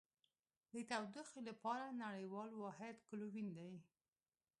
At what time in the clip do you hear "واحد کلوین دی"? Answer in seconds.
2.55-3.73